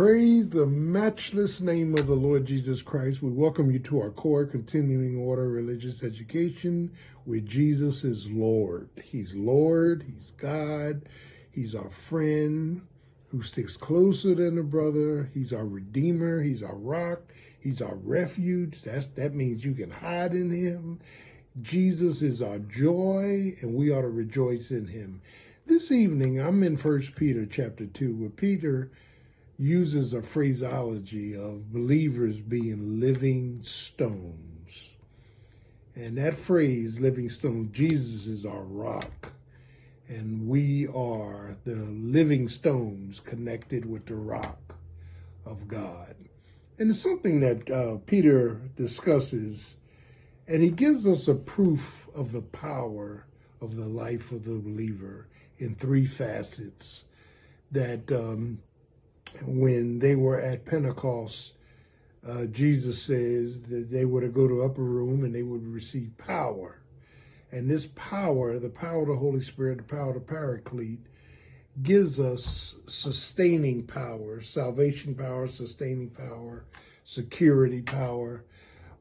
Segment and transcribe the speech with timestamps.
[0.00, 3.20] Praise the matchless name of the Lord Jesus Christ.
[3.20, 6.90] We welcome you to our core continuing order religious education
[7.26, 8.88] where Jesus is Lord.
[9.04, 11.02] He's Lord, He's God,
[11.52, 12.80] He's our friend
[13.28, 15.30] who sticks closer than a brother.
[15.34, 17.20] He's our Redeemer, He's our rock,
[17.60, 18.80] He's our refuge.
[18.80, 21.00] That's, that means you can hide in Him.
[21.60, 25.20] Jesus is our joy, and we ought to rejoice in Him.
[25.66, 28.90] This evening, I'm in First Peter chapter 2, where Peter
[29.60, 34.92] uses a phraseology of believers being living stones.
[35.94, 39.32] And that phrase, living stone, Jesus is our rock.
[40.08, 44.76] And we are the living stones connected with the rock
[45.44, 46.14] of God.
[46.78, 49.76] And it's something that uh, Peter discusses,
[50.48, 53.26] and he gives us a proof of the power
[53.60, 57.04] of the life of the believer in three facets
[57.70, 58.60] that um,
[59.42, 61.54] when they were at Pentecost,
[62.26, 66.16] uh, Jesus says that they were to go to upper room and they would receive
[66.18, 66.82] power.
[67.52, 71.06] And this power, the power of the Holy Spirit, the power of the Paraclete,
[71.82, 76.64] gives us sustaining power, salvation power, sustaining power,
[77.04, 78.44] security power.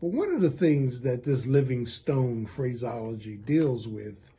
[0.00, 4.30] But one of the things that this living stone phraseology deals with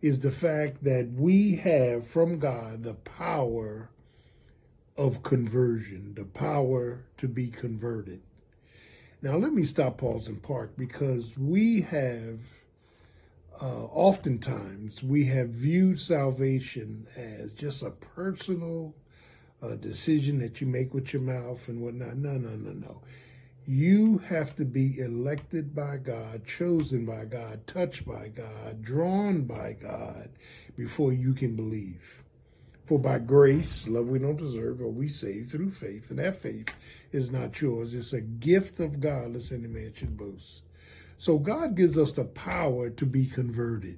[0.00, 3.90] is the fact that we have from God the power
[5.02, 8.20] of conversion, the power to be converted.
[9.20, 12.38] Now, let me stop, pause, and park because we have,
[13.60, 18.94] uh, oftentimes, we have viewed salvation as just a personal
[19.60, 22.16] uh, decision that you make with your mouth and whatnot.
[22.16, 23.02] No, no, no, no.
[23.66, 29.72] You have to be elected by God, chosen by God, touched by God, drawn by
[29.72, 30.30] God
[30.76, 32.22] before you can believe.
[32.92, 36.10] For by grace, love we don't deserve, are we saved through faith.
[36.10, 36.76] And that faith
[37.10, 37.94] is not yours.
[37.94, 40.60] It's a gift of God, lest any man should boast.
[41.16, 43.96] So God gives us the power to be converted.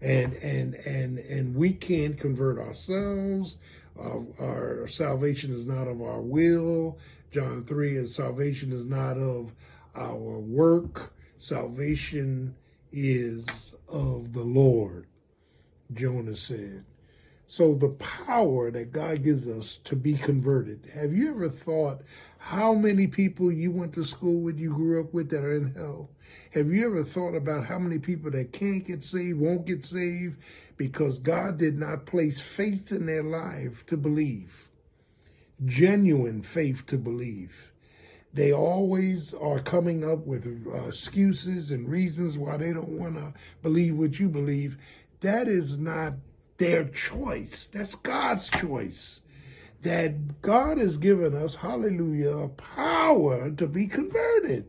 [0.00, 3.58] And and and and we can't convert ourselves.
[4.00, 6.96] Our, our salvation is not of our will.
[7.30, 9.52] John 3 is salvation is not of
[9.94, 11.12] our work.
[11.36, 12.54] Salvation
[12.90, 13.44] is
[13.86, 15.08] of the Lord,
[15.92, 16.86] Jonah said.
[17.50, 20.90] So the power that God gives us to be converted.
[20.92, 22.02] Have you ever thought
[22.36, 25.74] how many people you went to school with, you grew up with that are in
[25.74, 26.10] hell?
[26.50, 30.38] Have you ever thought about how many people that can't get saved, won't get saved
[30.76, 34.68] because God did not place faith in their life to believe?
[35.64, 37.72] Genuine faith to believe.
[38.30, 43.32] They always are coming up with uh, excuses and reasons why they don't want to
[43.62, 44.76] believe what you believe.
[45.20, 46.12] That is not
[46.58, 47.68] their choice.
[47.72, 49.20] That's God's choice.
[49.82, 54.66] That God has given us, hallelujah, power to be converted.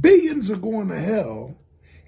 [0.00, 1.56] Billions are going to hell,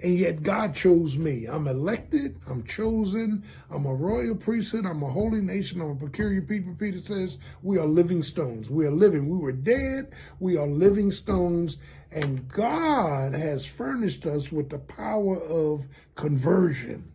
[0.03, 1.47] and yet God chose me.
[1.47, 6.43] I'm elected, I'm chosen, I'm a royal priesthood, I'm a holy nation, I'm a peculiar
[6.43, 6.75] people.
[6.75, 8.69] Peter says, We are living stones.
[8.69, 9.29] We are living.
[9.29, 11.77] We were dead, we are living stones,
[12.11, 17.12] and God has furnished us with the power of conversion.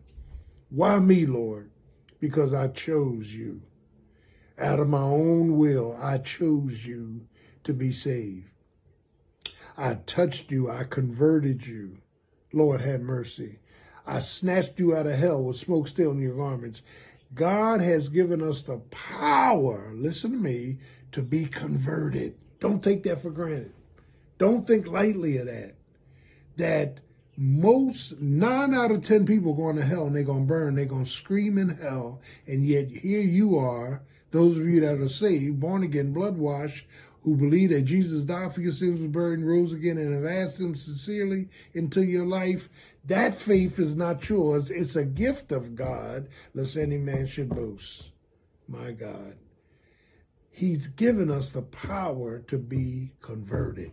[0.70, 1.70] Why me, Lord?
[2.20, 3.62] Because I chose you.
[4.58, 7.26] Out of my own will, I chose you
[7.64, 8.50] to be saved.
[9.76, 10.68] I touched you.
[10.68, 11.98] I converted you.
[12.52, 13.60] Lord, have mercy.
[14.06, 16.82] I snatched you out of hell with smoke still in your garments.
[17.34, 20.78] God has given us the power, listen to me,
[21.12, 22.34] to be converted.
[22.58, 23.72] Don't take that for granted.
[24.38, 25.74] Don't think lightly of that.
[26.56, 27.00] That
[27.40, 30.84] most nine out of ten people going to hell and they're going to burn they're
[30.84, 32.20] going to scream in hell.
[32.48, 36.84] And yet here you are those of you that are saved born again blood washed
[37.22, 40.24] who believe that jesus died for your sins was buried and rose again and have
[40.24, 42.68] asked him sincerely into your life.
[43.04, 44.70] That faith is not yours.
[44.70, 48.10] It's a gift of god lest any man should boast.
[48.66, 49.36] My god.
[50.50, 53.92] He's given us the power to be converted.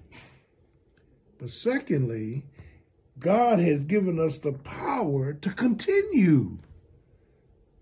[1.37, 2.45] But secondly
[3.19, 6.59] God has given us the power to continue.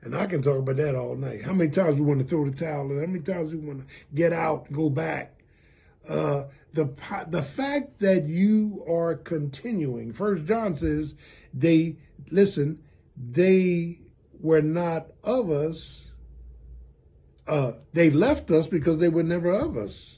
[0.02, 1.44] And I can talk about that all night.
[1.44, 3.00] How many times we want to throw the towel in?
[3.00, 5.42] How many times we want to get out, go back?
[6.08, 6.94] Uh, the
[7.30, 10.12] the fact that you are continuing.
[10.12, 11.16] First John says
[11.54, 11.98] they
[12.32, 12.84] listen.
[13.16, 14.00] They
[14.40, 16.12] were not of us.
[17.48, 20.18] Uh, they left us because they were never of us.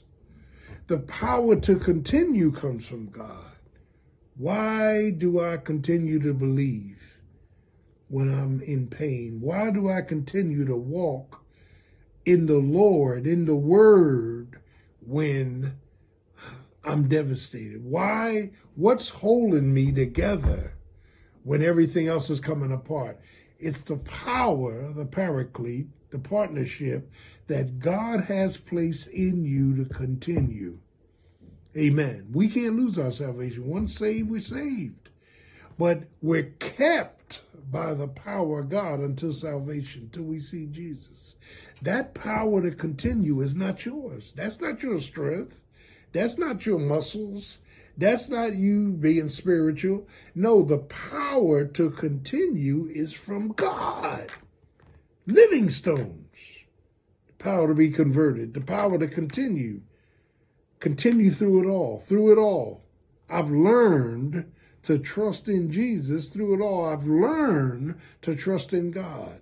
[0.86, 3.55] The power to continue comes from God.
[4.38, 7.18] Why do I continue to believe
[8.08, 9.40] when I'm in pain?
[9.40, 11.42] Why do I continue to walk
[12.26, 14.60] in the Lord, in the Word,
[15.00, 15.78] when
[16.84, 17.82] I'm devastated?
[17.82, 18.50] Why?
[18.74, 20.74] What's holding me together
[21.42, 23.18] when everything else is coming apart?
[23.58, 27.10] It's the power, the paraclete, the partnership
[27.46, 30.80] that God has placed in you to continue.
[31.76, 32.28] Amen.
[32.32, 33.66] We can't lose our salvation.
[33.66, 35.10] Once saved, we're saved.
[35.78, 41.36] But we're kept by the power of God until salvation, till we see Jesus.
[41.82, 44.32] That power to continue is not yours.
[44.34, 45.62] That's not your strength.
[46.12, 47.58] That's not your muscles.
[47.98, 50.06] That's not you being spiritual.
[50.34, 54.32] No, the power to continue is from God.
[55.26, 56.28] Living stones.
[57.26, 59.80] The power to be converted, the power to continue.
[60.86, 62.84] Continue through it all, through it all.
[63.28, 64.52] I've learned
[64.84, 66.84] to trust in Jesus through it all.
[66.84, 69.40] I've learned to trust in God,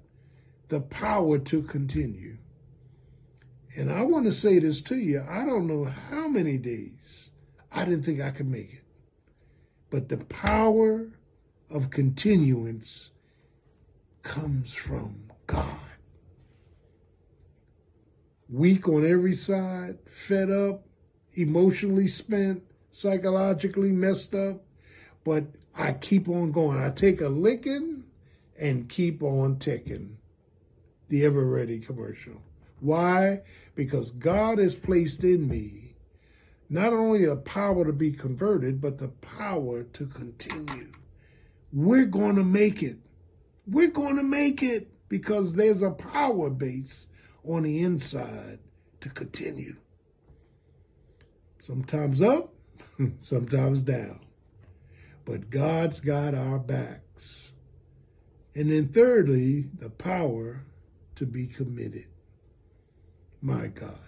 [0.69, 2.39] the power to continue.
[3.77, 5.23] And I want to say this to you.
[5.29, 7.29] I don't know how many days
[7.71, 8.85] I didn't think I could make it.
[9.91, 11.09] But the power
[11.69, 13.11] of continuance
[14.23, 15.77] comes from God.
[18.49, 20.87] Weak on every side, fed up,
[21.35, 24.63] emotionally spent, psychologically messed up,
[25.25, 25.45] but
[25.77, 26.79] I keep on going.
[26.79, 28.05] I take a licking
[28.59, 30.19] and keep on ticking.
[31.09, 32.43] The Eveready commercial.
[32.81, 33.43] Why?
[33.75, 35.85] Because God has placed in me
[36.69, 40.93] not only a power to be converted, but the power to continue.
[41.73, 42.99] We're going to make it.
[43.67, 47.07] We're going to make it because there's a power base
[47.45, 48.59] on the inside
[49.01, 49.77] to continue.
[51.67, 52.53] Sometimes up,
[53.21, 54.21] sometimes down.
[55.25, 57.55] But God's got our backs.
[58.55, 60.67] And then thirdly, the power
[61.15, 62.05] to be committed.
[63.41, 63.99] My God.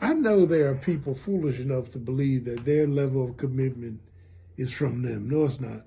[0.00, 4.00] I know there are people foolish enough to believe that their level of commitment
[4.56, 5.28] is from them.
[5.28, 5.86] No, it's not.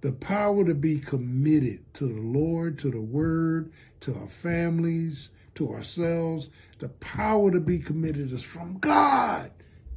[0.00, 5.72] The power to be committed to the Lord, to the Word, to our families, to
[5.72, 9.50] ourselves, the power to be committed is from God.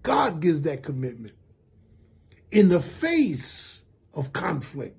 [0.04, 1.36] God gives that commitment.
[2.52, 3.84] In the face
[4.14, 4.98] of conflict,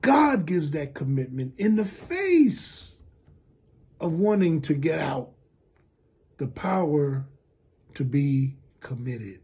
[0.00, 1.54] God gives that commitment.
[1.58, 2.96] In the face
[4.00, 5.30] of wanting to get out,
[6.38, 7.26] the power
[7.94, 9.40] to be committed.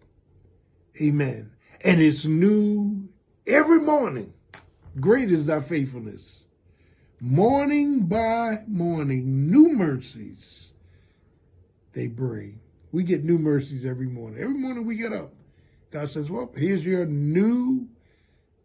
[1.01, 1.53] Amen.
[1.83, 3.09] And it's new
[3.47, 4.33] every morning.
[4.99, 6.45] Great is thy faithfulness.
[7.21, 10.71] Morning by morning, new mercies
[11.93, 12.61] they bring.
[12.93, 14.41] We get new mercies every morning.
[14.41, 15.33] Every morning we get up.
[15.91, 17.89] God says, Well, here's your new,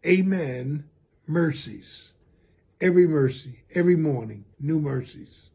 [0.06, 0.84] amen,
[1.26, 2.12] mercies.
[2.80, 5.50] Every mercy, every morning, new mercies.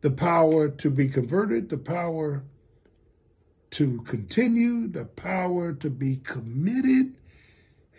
[0.00, 2.44] The power to be converted, the power
[3.72, 7.16] to continue, the power to be committed,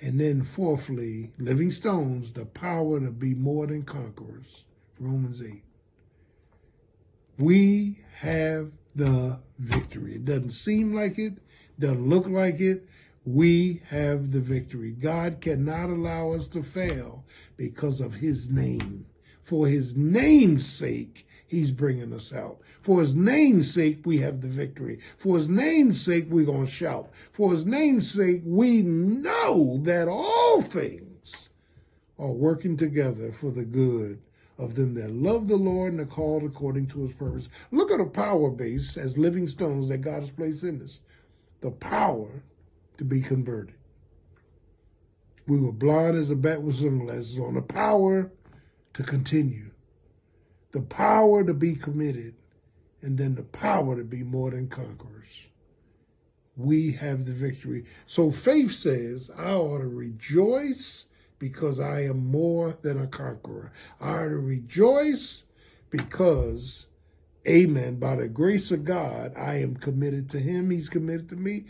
[0.02, 4.64] and then fourthly, living stones, the power to be more than conquerors.
[5.00, 5.64] Romans 8.
[7.38, 10.16] We have the victory.
[10.16, 11.34] It doesn't seem like it,
[11.80, 12.88] doesn't look like it.
[13.26, 14.92] We have the victory.
[14.92, 17.26] God cannot allow us to fail
[17.58, 19.08] because of his name.
[19.46, 22.58] For his name's sake, he's bringing us out.
[22.82, 25.00] For his name's sake, we have the victory.
[25.18, 27.12] For his name's sake, we're going to shout.
[27.32, 31.50] For his name's sake, we know that all things
[32.18, 34.20] are working together for the good
[34.58, 37.48] of them that love the Lord and are called according to his purpose.
[37.70, 41.02] Look at the power base as living stones that God has placed in us.
[41.62, 42.42] The power
[42.98, 43.76] to be converted.
[45.46, 48.32] We were blind as a bat with sunglasses on the power
[48.96, 49.72] to continue,
[50.72, 52.34] the power to be committed,
[53.02, 55.28] and then the power to be more than conquerors.
[56.58, 57.86] We have the victory.
[58.06, 61.06] So faith says, I ought to rejoice
[61.38, 63.74] because I am more than a conqueror.
[64.00, 65.44] I ought to rejoice
[65.90, 66.88] because,
[67.46, 70.70] amen, by the grace of God, I am committed to him.
[70.70, 71.66] He's committed to me.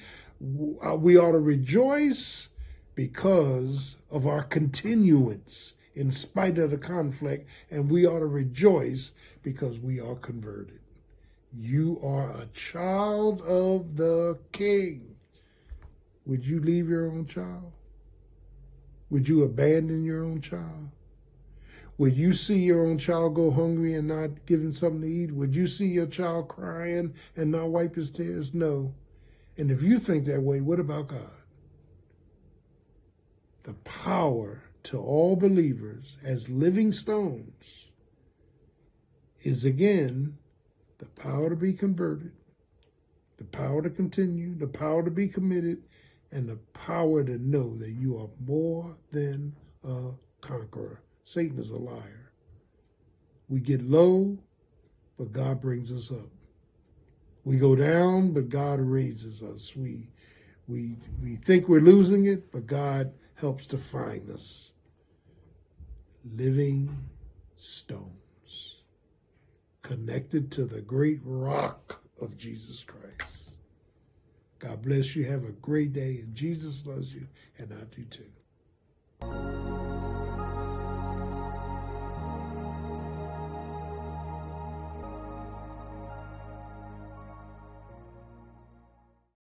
[0.85, 2.49] Uh, we ought to rejoice
[2.93, 9.79] because of our continuance in spite of the conflict, and we ought to rejoice because
[9.79, 10.79] we are converted.
[11.57, 15.15] You are a child of the King.
[16.25, 17.71] Would you leave your own child?
[19.09, 20.89] Would you abandon your own child?
[21.97, 25.31] Would you see your own child go hungry and not give something to eat?
[25.31, 28.53] Would you see your child crying and not wipe his tears?
[28.53, 28.93] No.
[29.57, 31.31] And if you think that way, what about God?
[33.63, 37.89] The power to all believers as living stones
[39.41, 40.37] is again
[40.99, 42.31] the power to be converted,
[43.37, 45.83] the power to continue, the power to be committed,
[46.31, 50.11] and the power to know that you are more than a
[50.41, 51.01] conqueror.
[51.23, 52.31] Satan is a liar.
[53.49, 54.37] We get low,
[55.17, 56.29] but God brings us up.
[57.43, 59.75] We go down, but God raises us.
[59.75, 60.09] We
[60.67, 64.73] we we think we're losing it, but God helps to find us.
[66.33, 66.89] Living
[67.55, 68.81] stones
[69.83, 73.57] connected to the great rock of Jesus Christ.
[74.59, 75.25] God bless you.
[75.25, 76.21] Have a great day.
[76.23, 77.27] And Jesus loves you,
[77.59, 79.54] and I do too.